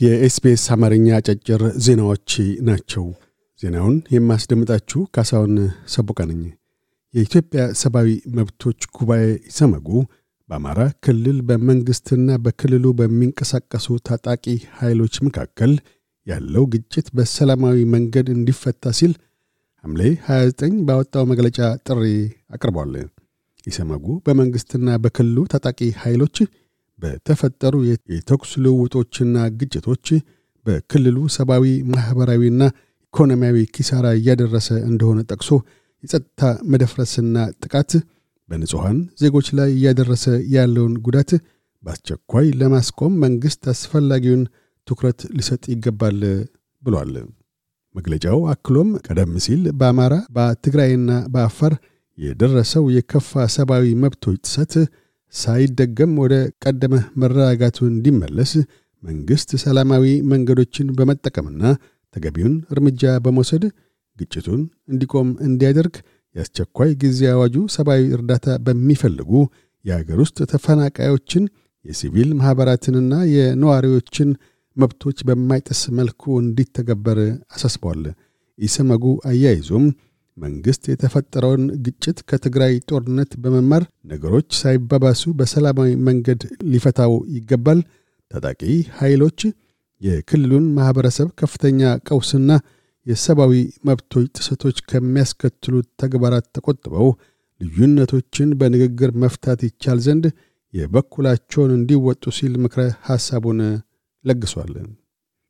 የኤስቢኤስ 0.00 0.62
አማርኛ 0.74 1.06
አጫጭር 1.16 1.62
ዜናዎች 1.84 2.30
ናቸው። 2.68 3.04
ዜናውን 3.60 3.96
የማስደምጣችሁ 4.14 5.00
ካሳውን 5.14 5.56
ሰቦቃ 5.94 6.18
ነኝ። 6.30 6.40
የኢትዮጵያ 7.14 7.62
ሰብአዊ 7.80 8.08
መብቶች 8.36 8.80
ጉባኤ 8.96 9.24
ሰመጉ 9.50 9.88
በአማራ 10.48 10.80
ክልል 11.04 11.38
በመንግሥትና 11.48 12.38
በክልሉ 12.44 12.86
በሚንቀሳቀሱ 13.00 13.96
ታጣቂ 14.08 14.44
ኃይሎች 14.78 15.16
መካከል 15.26 15.72
ያለው 16.26 16.64
ግጭት 16.72 17.06
በሰላማዊ 17.16 17.78
መንገድ 17.94 18.26
እንዲፈታ 18.34 18.92
ሲል 18.98 19.12
ሐምሌ 19.84 20.00
29 20.28 20.80
ባወጣው 20.88 21.26
መግለጫ 21.32 21.58
ጥሪ 21.86 22.02
አቅርቧል። 22.56 22.94
ኢሰመጉ 23.66 24.06
በመንግሥትና 24.26 24.90
በክልሉ 25.04 25.38
ታጣቂ 25.52 25.90
ኃይሎች 26.02 26.36
በተፈጠሩ 27.02 27.74
የተኩስ 28.14 28.52
ልውውጦችና 28.64 29.36
ግጭቶች 29.60 30.06
በክልሉ 30.66 31.18
ሰብአዊ 31.36 31.64
ማኅበራዊና 31.92 32.62
ኢኮኖሚያዊ 33.04 33.58
ኪሳራ 33.74 34.06
እያደረሰ 34.18 34.68
እንደሆነ 34.90 35.20
ጠቅሶ 35.30 35.50
የጸጥታ 36.04 36.42
መደፍረስና 36.72 37.36
ጥቃት 37.64 37.92
በንጹሐን 38.48 38.98
ዜጎች 39.22 39.48
ላይ 39.58 39.70
እያደረሰ 39.74 40.24
ያለውን 40.54 40.94
ጉዳት 41.06 41.30
በአስቸኳይ 41.84 42.46
ለማስቆም 42.60 43.12
መንግሥት 43.24 43.62
አስፈላጊውን 43.72 44.42
ትኩረት 44.86 45.20
ሊሰጥ 45.36 45.62
ይገባል 45.72 46.18
ብሏል። 46.82 47.12
መግለጫው 47.94 48.40
አክሎም 48.52 48.90
ቀደም 49.06 49.32
ሲል 49.44 49.62
በአማራ 49.78 50.14
በትግራይና 50.36 51.12
በአፋር 51.32 51.72
የደረሰው 52.18 52.84
የከፋ 52.96 53.46
ሰብአዊ 53.56 53.86
መብቶች 54.02 54.38
ጥሰት 54.46 54.74
ሳይደገም 55.34 56.12
ወደ 56.22 56.34
ቀደመ 56.64 56.94
መረጋጋቱ 57.22 57.78
እንዲመለስ 57.90 58.52
መንግሥት 59.02 59.50
ሰላማዊ 59.62 60.04
መንገዶችን 60.32 60.88
በመጠቀምና 60.96 61.62
ተገቢውን 62.16 62.54
እርምጃ 62.72 63.12
በመውሰድ 63.24 63.64
ግጭቱን 64.16 64.62
እንዲቆም 64.92 65.28
እንዲያደርግ 65.46 65.94
የአስቸኳይ 66.34 66.90
ጊዜ 67.02 67.20
አዋጁ 67.32 67.56
ሰብአዊ 67.76 68.02
እርዳታ 68.16 68.56
በሚፈልጉ 68.66 69.30
የአገር 69.84 70.18
ውስጥ 70.24 70.38
ተፈናቃዮችን 70.52 71.44
የሲቪል 71.84 72.30
ማኅበራትንና 72.38 73.14
የነዋሪዎችን 73.34 74.30
መብቶች 74.76 75.18
በማይጥስ 75.28 75.80
መልኩ 75.98 76.22
እንዲተገበር 76.42 77.18
አሳስበዋል። 77.54 78.02
ኢሰመጉ 78.58 79.04
አያይዞም 79.30 79.86
መንግሥት 80.40 80.84
የተፈጠረውን 80.90 81.64
ግጭት 81.84 82.18
ከትግራይ 82.28 82.74
ጦርነት 82.90 83.32
በመማር 83.42 83.82
ነገሮች 84.12 84.48
ሳይባባሱ 84.60 85.32
በሰላማዊ 85.38 85.90
መንገድ 86.08 86.42
ሊፈታው 86.72 87.14
ይገባል። 87.36 87.80
ታጣቂ 88.30 88.60
ኃይሎች 88.98 89.40
የክልሉን 90.00 90.66
ማኅበረሰብ 90.76 91.28
ከፍተኛ 91.40 91.80
ቀውስና 92.08 92.50
የሰብአዊ 93.06 93.54
መብቶች 93.88 94.28
ጥሰቶች 94.36 94.78
ከሚያስከትሉት 94.90 95.88
ተግባራት 96.02 96.46
ተቆጥበው 96.56 97.08
ልዩነቶችን 97.60 98.50
በንግግር 98.60 99.10
መፍታት 99.22 99.60
ይቻል 99.66 99.98
ዘንድ 100.04 100.24
የበኩላቸውን 100.74 101.70
እንዲወጡ 101.76 102.24
ሲል 102.36 102.54
ምክረ 102.64 102.80
ሐሳቡን 103.06 103.60
ለግሷል። 104.24 104.72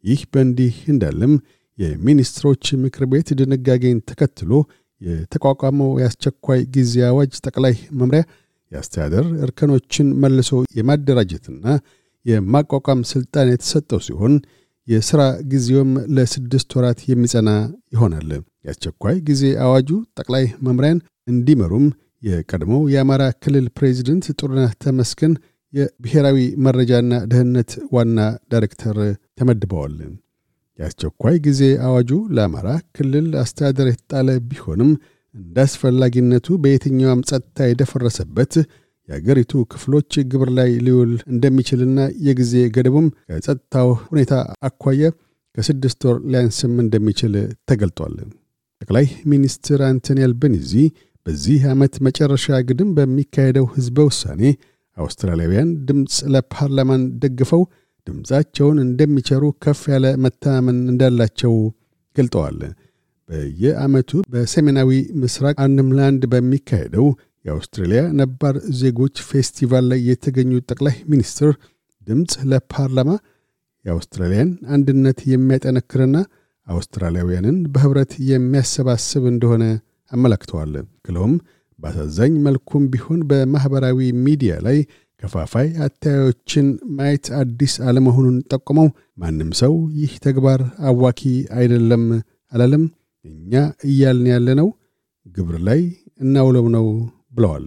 ይህ 0.04 0.20
በእንዲህ 0.32 0.76
እንዳለም 0.92 1.32
የሚኒስትሮች 1.78 2.64
ምክር 2.82 3.04
ቤት 3.12 3.28
ድንጋጌን 3.38 3.98
ተከትሎ 4.08 4.52
የተቋቋመው 5.00 5.90
የአስቸኳይ 6.00 6.60
ጊዜ 6.76 6.94
አዋጅ 7.08 7.32
ጠቅላይ 7.46 7.74
መምሪያ 8.00 8.22
የአስተዳደር 8.72 9.26
እርከኖችን 9.44 10.08
መልሶ 10.22 10.50
የማደራጀትና 10.78 11.64
የማቋቋም 12.26 13.00
ሥልጣን 13.12 13.50
የተሰጠው 13.52 14.00
ሲሆን 14.06 14.34
የሥራ 14.88 15.22
ጊዜውም 15.50 15.90
ለስድስት 16.16 16.70
ወራት 16.76 17.00
የሚጸና 17.10 17.50
ይሆናል። 17.94 18.30
የአስቸኳይ 18.64 19.16
ጊዜ 19.28 19.42
አዋጁ 19.64 19.88
ጠቅላይ 20.18 20.44
መምሪያን 20.66 20.98
እንዲመሩም 21.28 21.86
የቀድሞው 22.22 22.82
የአማራ 22.94 23.22
ክልል 23.42 23.66
ፕሬዚደንት 23.78 24.26
ጥሩነህ 24.38 24.72
ተመስገን 24.84 25.34
የብሔራዊ 25.72 26.38
መረጃና 26.66 27.12
ደህንነት 27.30 27.70
ዋና 27.94 28.18
ዳይሬክተር 28.52 28.96
ተመድበዋል። 29.38 29.94
የአስቸኳይ 30.80 31.36
ጊዜ 31.46 31.62
አዋጁ 31.86 32.10
ለአማራ 32.36 32.68
ክልል 32.96 33.28
አስተዳደር 33.42 33.88
የተጣለ 33.90 34.28
ቢሆንም 34.50 34.90
እንደ 35.34 35.56
አስፈላጊነቱ 35.66 36.46
በየትኛውም 36.62 37.24
ጸጥታ 37.30 37.66
የደፈረሰበት 37.68 38.54
የአገሪቱ 39.08 39.52
ክፍሎች 39.72 40.12
ግብር 40.32 40.48
ላይ 40.58 40.70
ሊውል 40.86 41.12
እንደሚችልና 41.32 41.98
የጊዜ 42.26 42.54
ገደቡም 42.74 43.06
ከጸጥታው 43.28 43.88
ሁኔታ 44.08 44.32
አኳያ 44.68 45.10
ከስድስት 45.56 46.00
ወር 46.08 46.16
ሊያንስም 46.32 46.74
እንደሚችል 46.84 47.34
ተገልጧል። 47.70 48.16
ጠቅላይ 48.80 49.06
ሚኒስትር 49.32 49.80
አንቶኒ 49.88 50.20
አልበኒዚ 50.26 50.72
በዚህ 51.26 51.62
ዓመት 51.72 51.94
መጨረሻ 52.06 52.58
ግድም 52.68 52.90
በሚካሄደው 52.96 53.66
ሕዝበ 53.74 54.06
ውሳኔ 54.08 54.42
አውስትራሊያውያን 54.96 55.70
ድምፅ 55.88 56.16
ለፓርላማን 56.34 57.02
ደግፈው 57.22 57.62
ድምፃቸውን 58.10 58.78
እንደሚቸሩ 58.84 59.44
ከፍ 59.64 59.80
ያለ 59.92 60.06
መተማመን 60.24 60.78
እንዳላቸው 60.92 61.54
ገልጠዋል። 62.16 62.58
በየዓመቱ 63.28 64.10
በሰሜናዊ 64.32 64.90
ምስራቅ 65.22 65.54
አንምላንድ 65.64 66.22
በሚካሄደው 66.32 67.06
የአውስትሬልያ 67.44 68.00
ነባር 68.20 68.54
ዜጎች 68.80 69.16
ፌስቲቫል 69.28 69.84
ላይ 69.90 70.00
የተገኙት 70.08 70.64
ጠቅላይ 70.72 70.96
ሚኒስትር 71.12 71.52
ድምፅ 72.06 72.34
ለፓርላማ 72.50 73.10
የአውስትራሊያን 73.84 74.50
አንድነት 74.74 75.18
የሚያጠነክርና 75.30 76.16
አውስትራሊያውያንን 76.66 77.56
በኅብረት 77.72 78.12
የሚያሰባስብ 78.30 79.24
እንደሆነ 79.30 79.64
አመላክተዋል። 80.12 80.72
ክለውም 81.06 81.34
በአሳዛኝ 81.78 82.32
መልኩም 82.46 82.82
ቢሆን 82.92 83.20
በማኅበራዊ 83.30 83.98
ሚዲያ 84.24 84.54
ላይ 84.66 84.78
ከፋፋይ 85.20 85.68
አታዮችን 85.84 86.66
ማየት 86.98 87.26
አዲስ 87.40 87.74
አለመሆኑን 87.86 88.36
ጠቁመው 88.52 88.88
ማንም 89.18 89.50
ሰው 89.60 89.72
ይህ 89.98 90.12
ተግባር 90.26 90.60
አዋኪ 90.90 91.22
አይደለም 91.58 92.04
አላለም። 92.52 92.84
እኛ 93.24 93.52
እያልን 93.88 94.28
ያለነው 94.32 94.68
ግብር 95.36 95.56
ላይ 95.66 95.80
እናውለው 96.20 96.66
ነው 96.76 96.86
ብለዋል። 97.34 97.66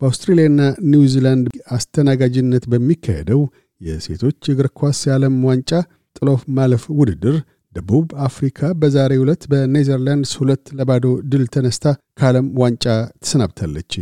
በአውስትሬልያና 0.00 0.60
ኒውዚላንድ 0.90 1.46
አስተናጋጅነት 1.76 2.64
በሚካሄደው 2.72 3.40
የሴቶች 3.80 4.48
እግር 4.52 4.68
ኳስ 4.78 5.00
የዓለም 5.06 5.34
ዋንጫ 5.48 5.70
ጥሎ 6.16 6.28
ማለፍ 6.56 6.84
ውድድር 6.98 7.36
ደቡብ 7.76 8.06
አፍሪካ 8.26 8.70
በዛሬ 8.80 9.12
ዕለት 9.22 9.42
በኔዘርላንድስ 9.50 10.32
ሁለት 10.40 10.64
ለባዶ 10.78 11.04
ድል 11.32 11.44
ተነስታ 11.54 11.84
ከዓለም 12.18 12.46
ዋንጫ 12.62 12.86
ተሰናብታለች። 13.22 13.92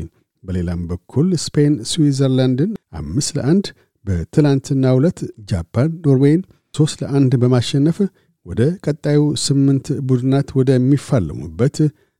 በሌላም 0.45 0.81
በኩል 0.91 1.29
ስፔን 1.45 1.75
ስዊዘርላንድን 1.91 2.71
አምስት 3.01 3.31
ለአንድ 3.39 3.67
በትላንትና 4.05 4.93
ዕለት 4.99 5.19
ጃፓን 5.51 5.91
ኖርዌይን 6.05 6.43
ሦስት 6.75 6.99
ለአንድ 7.03 7.33
በማሸነፍ 7.43 7.99
ወደ 8.47 8.63
ቀጣዩ 8.87 9.23
ስምንት 9.45 9.87
ቡድናት 10.09 10.49
ወደሚፋለሙበት 10.59 11.77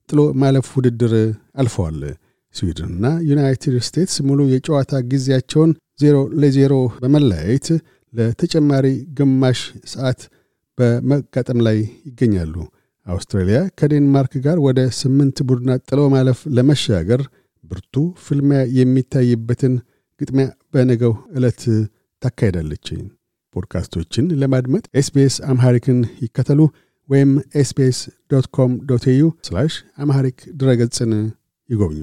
ጥሎ 0.09 0.21
ማለፍ 0.43 0.69
ውድድር 0.79 1.15
አልፈዋል። 1.61 2.01
ስዊድንና 2.55 3.07
ዩናይትድ 3.29 3.75
ስቴትስ 3.87 4.17
ሙሉ 4.29 4.41
የጨዋታ 4.53 5.01
ጊዜያቸውን 5.11 5.71
ዜሮ 5.99 6.17
ለዜሮ 6.43 6.73
በመለያየት 7.03 7.67
ለተጨማሪ 8.13 8.87
ግማሽ 9.19 9.61
ሰዓት 9.93 10.21
በመጋጠም 10.79 11.59
ላይ 11.67 11.79
ይገኛሉ። 12.09 12.55
አውስትራሊያ 13.07 13.59
ከዴንማርክ 13.79 14.33
ጋር 14.47 14.59
ወደ 14.67 14.81
ስምንት 15.01 15.39
ቡድናት 15.49 15.83
ጥሎ 15.91 16.01
ማለፍ 16.15 16.41
ለመሻገር 16.57 17.23
ብርቱ 17.71 17.95
ፍልሚያ 18.25 18.61
የሚታይበትን 18.79 19.75
ግጥሚያ 20.21 20.47
በነገው 20.75 21.15
ዕለት 21.37 21.63
ታካሄዳለች። 22.23 22.87
ፖድካስቶችን 23.55 24.27
ለማድመጥ 24.41 24.85
SBS 24.95 25.37
Amharic 25.51 25.90
ን 25.90 26.01
ይከተሉ 26.25 26.61
ወይም 27.09 27.31
SBS 27.57 27.99
dot 28.33 28.47
com 28.57 28.73
dot 28.89 29.05
au 29.13 29.23
Amharic 29.97 30.39
ድረገጽን 30.61 31.13
ይጎብኙ። 31.69 32.03